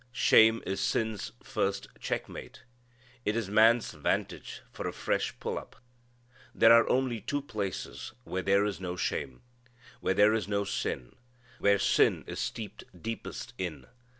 Shame 0.11 0.63
is 0.65 0.79
sin's 0.81 1.31
first 1.43 1.85
checkmate. 1.99 2.63
It 3.23 3.35
is 3.35 3.51
man's 3.51 3.91
vantage 3.91 4.63
for 4.71 4.87
a 4.87 4.91
fresh 4.93 5.39
pull 5.39 5.59
up. 5.59 5.75
There 6.55 6.73
are 6.73 6.89
only 6.89 7.21
two 7.21 7.43
places 7.43 8.11
where 8.23 8.41
there 8.41 8.65
is 8.65 8.79
no 8.79 8.95
shame: 8.95 9.43
where 9.99 10.15
there 10.15 10.33
is 10.33 10.47
no 10.47 10.63
sin; 10.63 11.13
where 11.59 11.77
sin 11.77 12.23
is 12.25 12.39
steeped 12.39 12.83
deepest 12.99 13.53
in. 13.59 13.85